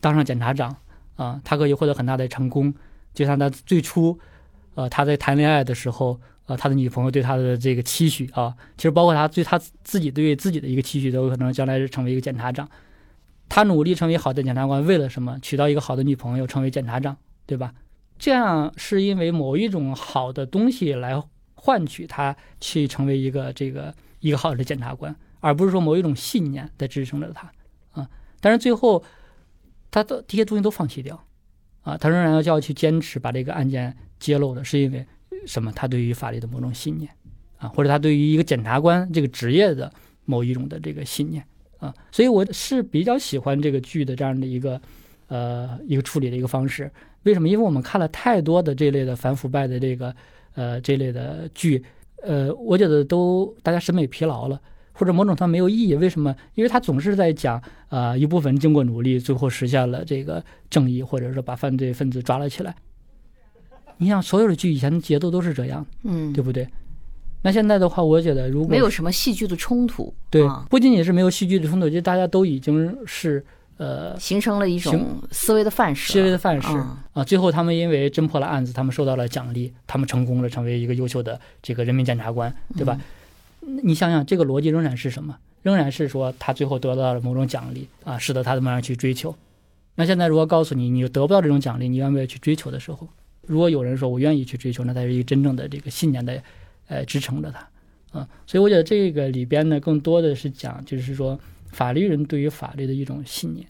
[0.00, 0.76] 当上检察长。
[1.16, 2.74] 啊，他可以获得很大的成功，
[3.12, 4.18] 就像他最初，
[4.74, 12.68] 呃，他在谈恋爱的时候，呃，他的女朋友对他的这个期许啊，其实包括他对他自己对自己的一个期许，都有可能将来是成为一个检察长。
[13.48, 15.38] 他努力成为好的检察官，为了什么？
[15.42, 17.74] 娶到一个好的女朋友，成为检察长，对吧？
[18.18, 21.20] 这样是因为某一种好的东西来
[21.54, 27.50] 换取他去成为一个这个一个好的检察官，而不是说某一种信念在支撑着他
[27.92, 28.08] 啊。
[28.40, 29.02] 但是最后，
[29.90, 31.22] 他的这些东西都放弃掉
[31.82, 35.06] 啊，他仍然要要去坚持把这个案件揭露的，是因为
[35.46, 35.72] 什么？
[35.72, 37.10] 他对于法律的某种信念
[37.58, 39.92] 啊，或者他对于一个检察官这个职业的
[40.24, 41.44] 某一种的这个信念。
[41.78, 44.78] 啊，所以我是比较喜欢这个剧的这样的一个，
[45.28, 46.90] 呃，一个处理的一个方式。
[47.22, 47.48] 为什么？
[47.48, 50.14] 因为我们看了太多的这类的反腐败的这个，
[50.56, 51.82] 呃，这类的剧，
[52.22, 54.60] 呃，我觉得都大家审美疲劳了，
[54.92, 55.94] 或者某种它没有意义。
[55.94, 56.34] 为什么？
[56.54, 62.74] 因为它总是在讲，啊，一部分经过努力，最后实现了这个正义，或者说把犯罪分子抓了起来。
[63.98, 66.66] 你想，所有的剧以前的节奏都是这样，嗯，对不对？
[67.42, 73.44] 那现在的话，我觉得如果没有什么戏剧的冲突，对啊，不仅仅是没有戏剧的冲突，就大家都已经是
[73.78, 77.24] 呃形成了一种思维的范式，思维的范式嗯啊。
[77.24, 82.98] 最后他们因为侦破了案子，他们受到了奖励，他们成功了，成为一个优秀的这个人民检察官，对吧？
[83.60, 85.36] 你想想，这个逻辑仍然是什么？
[85.62, 89.34] 仍然是说他最后得到了某种奖励啊，使得他这么样去追求。
[89.96, 93.06] 那现在如果告诉你，你得不到这种奖励，你愿不愿意去追求的时候，
[93.46, 96.42] 如果有人说我愿意去追求，那才是一个真正的这个信念的
[96.88, 98.18] 呃支撑着他。
[98.18, 101.38] 啊，所以我觉得这个里边呢，更多的是讲，就是说
[101.70, 103.66] 法律人对于法律的一种信念，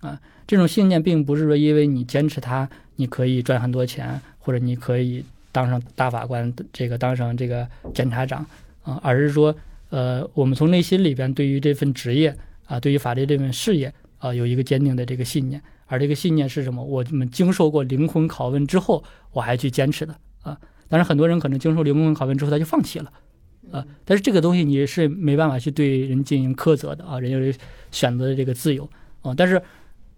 [0.00, 8.46] 啊，这种信念并不是说因为你坚持它，你可以赚很多钱，或者你可以当上大法官，这个当上这个检察长，
[8.82, 9.54] 啊，而是说，
[9.90, 16.84] 呃，我们从内心里边对于这份职业啊，对于法律这份事业啊，有一个坚定的这个信念，而这个信念是什么？
[16.84, 20.58] 我们经受过灵魂拷问之后，我还去坚持的啊。
[20.88, 23.12] 但是很多人可能经受灵魂拷问之后，他就放弃了。
[23.70, 27.52] 啊，但是这个东西你是没办法去对人进行苛责的啊，人有
[27.90, 28.88] 选择的这个自由
[29.22, 29.32] 啊。
[29.34, 29.62] 但是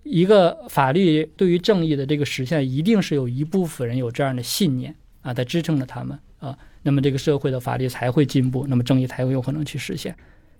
[0.02, 10.14] 一个法律对于正义的这个实现，一定是有一部分人有这样的信念啊，在支撑着他们啊，那么这个社会的法律才会进步，那么正义才会有可能去实现。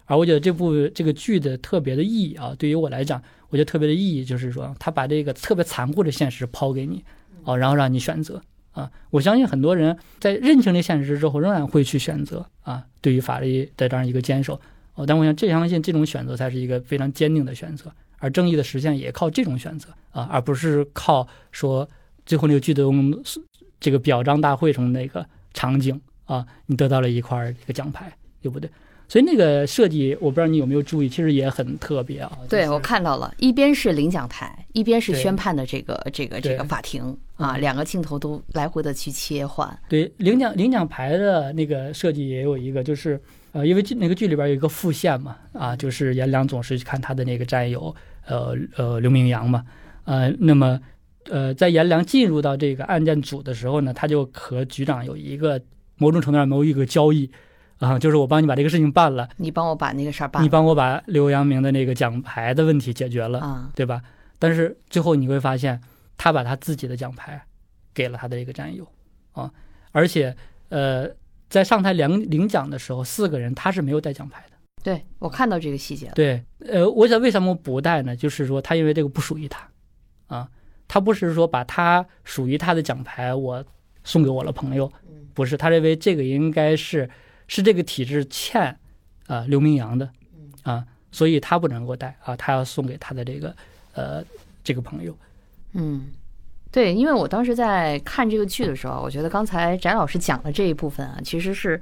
[0.06, 7.04] 而我觉得这部这个剧的特别的意义啊，对于我来讲，我觉得特别的意义就是说，他把这个特别残酷的现实抛给你
[7.44, 8.42] 啊，然后让你选择。
[8.72, 14.60] 啊，我相信很多人在认清这现实之后，仍然会去选择啊，对于法律的这样一个坚守。
[14.94, 21.88] 哦，但我想，这相信这种选择才是一个非常坚定的选择，而正义的实现也靠这种选择啊，而不是靠说
[22.26, 22.82] 最后那个剧的
[23.78, 28.70] 这个表彰大会中那个场景啊，你得到了一块这个奖牌，对不对？
[29.06, 32.38] 所以那个设计，我不知道你有没有注意，其实也很特别啊。
[32.48, 39.78] 对，我看到了，一边是领奖台，一边是宣判的这个这个这个法庭啊，两个镜头都来回的去切换。
[39.90, 43.20] 对领奖领奖牌的那个设计也有一个，就是
[43.52, 47.94] 呃，因为剧那个剧里边有一个副线嘛，啊，就是颜良总是看他的那个战友，
[48.26, 49.62] 呃呃刘明阳嘛，
[50.04, 50.80] 呃，那么
[51.28, 55.60] 呃在颜良进入到这个案件组的时候呢，他就和局长有一个
[56.04, 57.30] 某种程度上某一个交易，
[57.78, 64.02] 啊，就是我帮你把这个事情办了，你帮我把那个事儿办了你帮我把刘阳明的那个奖牌的问题解决了，啊，对吧？
[64.38, 65.80] 但是最后你会发现，
[66.18, 67.42] 他把他自己的奖牌
[67.94, 68.86] 给了他的一个战友
[69.32, 69.50] 啊，
[69.92, 70.36] 而且
[70.68, 71.08] 呃，
[71.48, 74.56] 在上台领领奖的时候，四个人他是没有带奖牌的。
[74.82, 76.12] 对我看到这个细节了。
[76.14, 78.14] 对，呃，我想为什么不带呢？
[78.14, 79.66] 就是说他因为这个不属于他
[80.26, 80.46] 啊，
[80.86, 83.64] 他不是说把他属于他的奖牌我
[84.04, 84.92] 送给我的朋友，
[85.34, 87.10] 不是，他认为这个应该是
[87.48, 88.78] 是这个体制欠
[89.26, 90.08] 啊、刘明阳的
[90.62, 93.56] 啊，所以他不能够带啊，他要送给他的这个
[93.94, 94.22] 呃
[94.62, 95.16] 这个朋友。
[95.72, 96.08] 嗯，
[96.70, 101.80] 对，因为我当时在看这个剧的时候，我觉得刚才翟老师讲的这一部分啊，其实是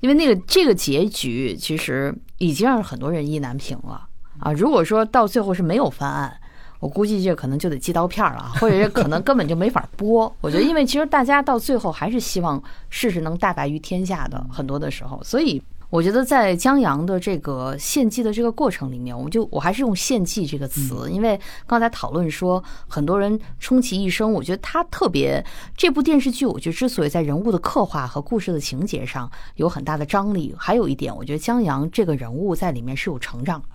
[0.00, 4.52] 因为那个这个结局，其实已经让很多人意难平了啊。
[4.52, 6.40] 如果说到最后是没有翻案，
[6.80, 10.32] 我估计这可能就得寄刀片了，或者是可能根本就没法播。
[10.40, 15.62] 我觉得，因为其实大家到最后还是希望事实能大白于天下的，很多的时候，所以。
[15.90, 25.42] 我觉得在江阳的这个献祭的这个过程里面，我们就我还是用献祭这个词，因为刚才讨论说很多人充其一生，我觉得他特别
[25.78, 33.68] 这部电视剧，我觉得之所以在人物的刻画和故事的情节上有很大的张力，还有一点，我觉得江阳这个人物在里面是有成长的。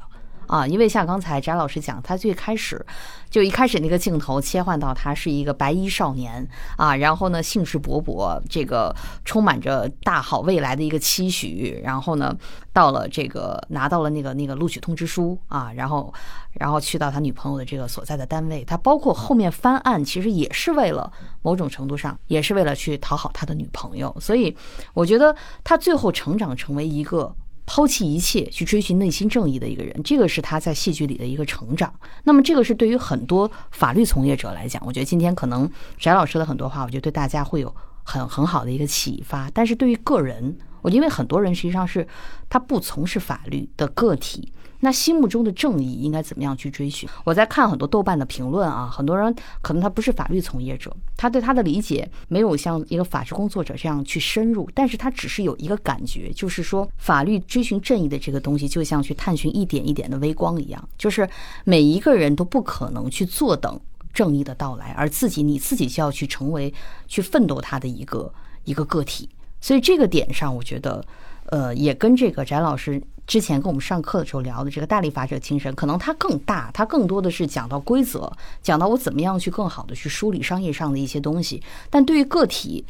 [0.54, 2.86] 啊，因为像刚才翟老师讲，他最开始
[3.28, 12.38] 就一开始那个镜头切换到他是一个白衣少年啊，然后呢兴致勃勃，这个充满着大好未来的一个期许，然后呢
[12.72, 16.14] 到了这个拿到了那个那个录取通知书啊，然后
[16.60, 21.12] 然后去到他女朋友的这个所在的单位，他包括后面翻案，其实也是为了
[21.42, 24.56] 某种程度上也是为了去讨好他的女朋友，所以
[24.94, 27.36] 我觉得他最后成长成为一个。
[27.66, 31.94] 抛弃一切去追寻内心正义的一个人，这个是他在戏剧里的一个成长。
[32.24, 37.74] 那么，这个是对于很多法律从业者来讲，我觉得今天可能翟老师的很多话，我觉得对大家会有
[38.04, 39.50] 很很好的一个启发。
[39.54, 42.08] 但是对于个人，我因为很多人实际上是
[42.50, 44.52] 他不从事法律的个体。
[44.84, 47.08] 那心目中的正义应该怎么样去追寻？
[47.24, 61.28] 我在看很多豆瓣的评论啊，很多人可能他不是法律从业者，他对他的理解没有像一个法治工作者这样去深入，但是他只是有一个感觉，就是说法律追寻正义的这个东西，就像去探寻一点一点的微光一样，就是
[61.64, 63.80] 每一个人都不可能去坐等
[64.14, 66.74] 正义的到来，而自己你自己就要去成为
[67.08, 68.30] 去奋斗他的一个
[68.66, 69.30] 一个个体。
[69.62, 71.02] 所以这个点上，我觉得，
[71.46, 73.02] 呃，也跟这个翟老师。
[73.26, 78.32] 之前跟我们上课的时候聊的这个大立法者精神，可能它更大，它更多的是讲到规则，
[78.62, 81.64] 讲到我怎么样去更好的去梳理商业上的一些东西。
[81.90, 82.86] 但对于个体，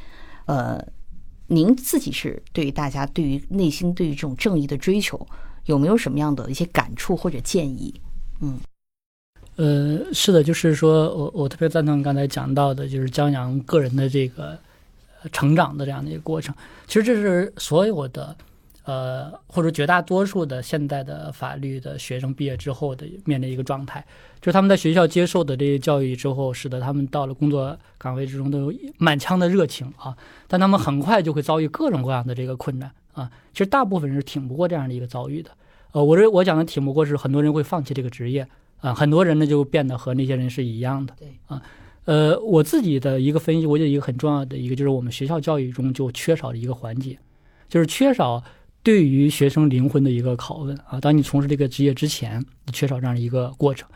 [0.45, 0.83] 呃，
[1.47, 5.25] 您自己是对于大家对于内心对于这种正义的追求，
[5.65, 7.93] 有没有什么样的一些感触或者建议？
[8.41, 8.59] 嗯，
[9.57, 14.57] 呃，是的，就是说我我特别赞同刚才讲到的，就是江阳个人的这个
[15.31, 16.53] 成长的这样的一个过程。
[16.87, 18.35] 其实这是所有的。
[18.85, 24.05] 呃，或者绝大多数的现在的法律的学生毕业之后的面临一个状态，
[24.41, 30.17] 就是他们在学校接受的这些教育之后，使得他们到了工作岗位之中都有满腔的热情啊，
[30.49, 33.31] 但他们很快就会遭遇各种各样的这个困难啊。
[33.53, 35.51] 其实大部分人是挺不过这样的一个遭遇的。
[35.93, 38.45] 呃，我这我讲的挺不过是很多人会放弃这个职业
[38.81, 41.15] 啊，很多人呢就变得和那些人是一样的。
[41.17, 41.61] 对啊，
[42.03, 47.17] 呃，我自己的一个分析，我觉得一个很重要的一个就是我们学校教育中就缺少的一个环节，
[47.69, 48.43] 就是缺少。
[48.83, 53.89] 对于学生灵魂的一个拷问啊，当你从事这个职业之前，你缺少这样一个过程，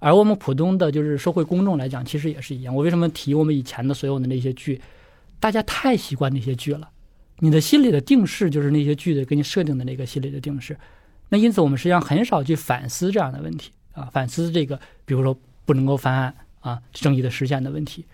[0.00, 2.74] 而我们普通的就是社会公众来讲，其实也是一样。
[2.74, 4.80] 我为什么提我们以前的所有的那些剧？
[5.38, 6.90] 大家太习惯那些剧了，
[7.38, 10.76] 你的心里的定式就是那些剧的给你设定的那个心理的定式。
[11.28, 18.04] 那因此，我们实际上很少去反思这样的问题啊，反思这个，比如说不能够翻案啊，正义的实现的问题。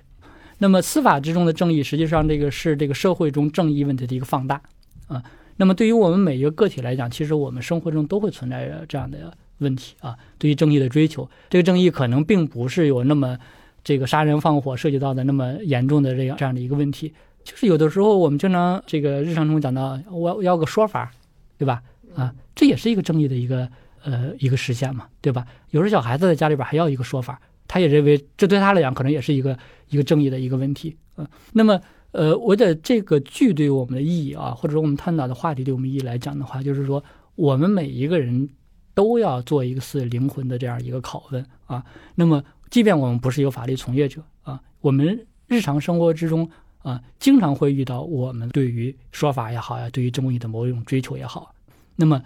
[0.58, 4.60] 那么，司法之中的正义，实际上这个是这个社会中正义问题的一个放大
[5.06, 5.22] 啊。
[5.60, 10.16] 那么，对于我们每一个个体来讲，其实我们生活中都会存在着这样的问题啊。
[10.38, 13.36] 对于正义的追求，这个正义可能并不是有那么
[13.82, 21.10] 这个杀人放火涉及到的那么严重的这样这样的一个问题，就是有的时候我们经常这个日常中讲到，我要个说法，
[21.58, 21.82] 对吧？
[22.14, 23.68] 啊，这也是一个正义的一个
[24.04, 25.44] 呃一个实现嘛，对吧？
[25.70, 31.80] 有时候小孩子在家里边还要一个说法，他也认为这对他来讲可能也是一个一个正义的一个问题嗯，那么。
[32.12, 37.02] 呃，我的这个剧对我们的意义啊，或者说我们探讨的话题对我们意义来讲的话，就是说
[37.34, 38.48] 我们每一个人
[38.94, 41.84] 都要做一次灵魂的这样一个拷问啊。
[42.14, 51.54] 那么，即便我们不是一个法律从业者啊，我们日常生活之中啊，经常会遇到我们对于说法也好呀，对于正义的某一种追求也好，
[51.96, 52.22] 那么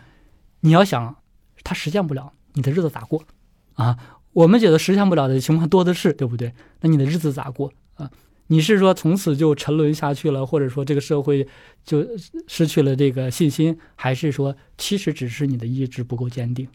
[0.61, 1.17] 你要想
[1.65, 3.25] 它实现不了，你的日子咋过
[3.75, 3.99] 啊？
[4.33, 6.55] 我们觉得实现不了的情况多的是，对不对？
[6.81, 8.11] 那你的日子咋过啊？
[8.53, 11.49] 你是说从此就沉沦下去了，或者说这个社会
[11.83, 12.07] 就
[12.47, 16.69] 失去了这个信心，还是说其实只是你的意志不够坚定，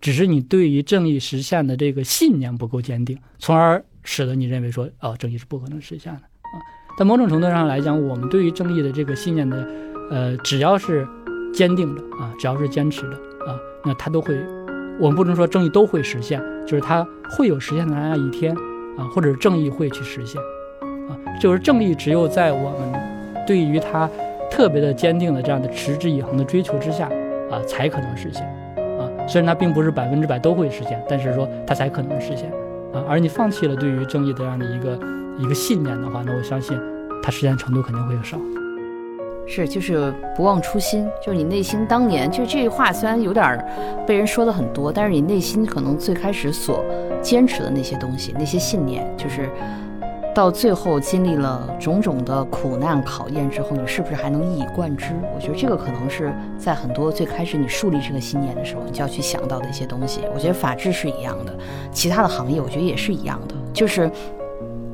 [0.00, 6.56] 只是你对于正义实现的这个信念不够坚定，从而使得你认为说哦，正义是不可能实现的啊？
[6.96, 9.68] 在某种程度上来讲，我们对于正义的这个信念的，
[10.12, 11.04] 呃，只要是
[11.52, 14.38] 坚定的啊，只要是坚持的啊，那他都会，
[15.00, 18.54] 我们不能说正义都会实现，就是他会有实现的那一天
[18.96, 20.40] 啊，或者正义会去实现。
[21.08, 23.00] 啊，就是正义，只有在我们
[23.46, 24.08] 对于它
[24.50, 27.06] 特别的坚定的这样的持之以恒的追求之下，
[27.50, 28.42] 啊，才可能实现。
[28.98, 32.50] 啊，虽然它并不是百分之百都会实现，但是说它才可能实现。
[32.92, 34.98] 啊，而你放弃了对于正义的这样的一个
[35.38, 36.78] 一个信念的话，那我相信
[37.22, 38.38] 它实现程度肯定会少。
[39.46, 43.62] 是，就是不忘初心，就是你内心当年就这句话，虽然有点
[44.06, 46.82] 被人说的很多，但是你内心可能最开始所
[47.20, 49.50] 坚持的那些东西，那些信念，就是。
[50.34, 55.12] 到最后经历了种种的苦难考验之后，你是不是还能一以贯之？
[55.34, 60.22] 我觉得这个可能是在很多最开始你树立这个信念的时候，你就要去想到的一些东西。
[60.34, 61.56] 我觉得法治是一样的，
[61.92, 64.10] 其他的行业我觉得也是一样的，就是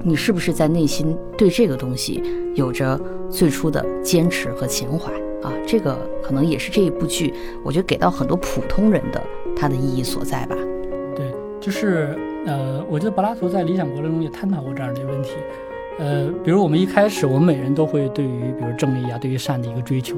[0.03, 2.23] 你是不是在内心对这个东西
[2.55, 5.11] 有着最初的坚持和情怀
[5.43, 5.51] 啊？
[5.67, 7.33] 这个可能也是这一部剧，
[7.65, 9.21] 我觉得给到很多普通人的。
[9.57, 10.57] 它的意义所在吧。
[11.15, 12.17] 对，就是
[12.47, 15.33] 呃，我觉得柏拉图在《理想国》中也探讨过这样的一个问题。
[15.99, 20.17] 呃，比如我们一开始，我们每人都会对于比如正义啊，对于善的一个追求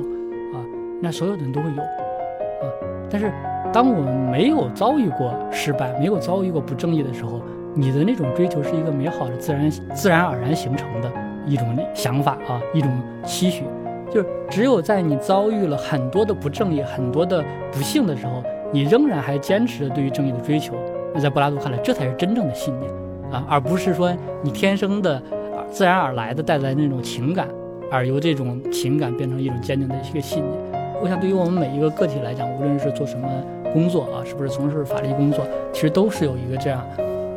[0.54, 0.62] 啊，
[1.00, 2.70] 那所有的人都会有啊。
[3.10, 3.32] 但是
[3.72, 7.42] 当我们没有遭遇过失败，没有遭遇过不正义的时候，
[7.74, 11.10] 你的那种追求是一个美好的自然自然而然形成的
[11.44, 12.88] 一种想法啊，一种
[13.24, 13.64] 期许。
[14.08, 17.42] 就是只有在你遭遇了很多的不正义、很多的
[17.72, 20.74] 不幸的时候，你仍然还坚持着对于正义的追求，
[21.14, 22.92] 那在柏拉图看来，这才是真正的信念
[23.30, 25.22] 啊，而不是说你天生的。
[25.70, 27.48] 自然而来的带来那种情感，
[27.90, 30.54] 而由这种情感变成一种坚定的一个信念。
[31.02, 33.26] 我想，对于我们每一个个体来讲，无论是做什么
[33.72, 36.84] 工作啊，是不是从事法律工作，其实都是有一个这样，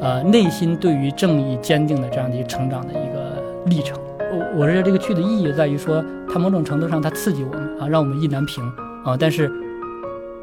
[0.02, 3.98] 呃，内心对于正义坚定的这样的成长的一个历程。
[4.20, 8.62] 我我认为这个剧的意义在于说，它某种程度上它刺激我们啊，让我们意难平
[9.06, 9.50] 啊，但是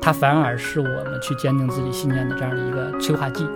[0.03, 3.47] 它反而是我们去坚定自己信念的这样的一个催化剂。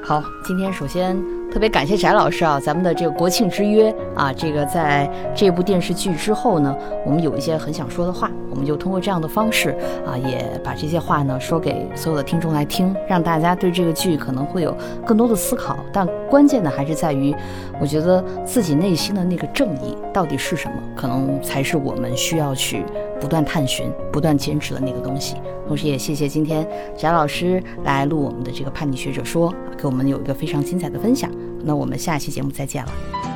[0.00, 6.72] 好，今天首先特别感谢翟老师啊，咱们的这个国庆之约啊，这个在这部电视剧之后呢，
[7.04, 9.70] 我们有一些很想说的话，我们就通过这样的方式
[10.06, 14.72] 啊，也把这些话呢说给所有的听众来听，让大家对这个剧可能会有
[15.04, 15.76] 更多的思考。
[15.92, 17.34] 但关键的还是在于，
[17.80, 22.84] 我觉得自己内心的那个正义到底是什么，可能才是我们需要去
[23.26, 25.34] 不断探寻、不断坚持的那个东西。
[25.66, 26.64] 同时也谢谢今天
[26.96, 31.28] 贾老师来录我们的这个叛逆学者说，给我们有一个非常精彩的分享。
[31.64, 33.35] 那我们下期节目再见了。